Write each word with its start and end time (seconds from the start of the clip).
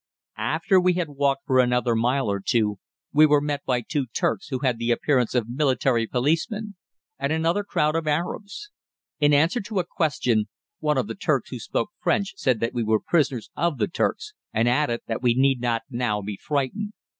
After 0.39 0.79
we 0.81 0.93
had 0.93 1.09
walked 1.09 1.45
for 1.45 1.59
another 1.59 1.95
mile 1.95 2.25
or 2.25 2.41
two 2.43 2.79
we 3.13 3.27
were 3.27 3.39
met 3.39 3.63
by 3.65 3.81
two 3.81 4.07
Turks, 4.07 4.47
who 4.47 4.57
had 4.63 4.79
the 4.79 4.89
appearance 4.89 5.35
of 5.35 5.47
military 5.47 6.07
policemen, 6.07 6.75
and 7.19 7.31
another 7.31 7.63
crowd 7.63 7.95
of 7.95 8.07
Arabs. 8.07 8.71
In 9.19 9.31
answer 9.31 9.61
to 9.61 9.77
a 9.77 9.85
question, 9.85 10.45
one 10.79 10.97
of 10.97 11.05
the 11.05 11.13
Turks 11.13 11.51
who 11.51 11.59
spoke 11.59 11.91
French 11.99 12.33
said 12.35 12.59
that 12.61 12.73
we 12.73 12.81
were 12.81 12.99
prisoners 12.99 13.51
of 13.55 13.77
the 13.77 13.87
Turks, 13.87 14.33
and 14.51 14.67
added 14.67 15.01
that 15.05 15.21
we 15.21 15.35
need 15.35 15.61
not 15.61 15.83
now 15.87 16.23
be 16.23 16.35
frightened. 16.35 16.93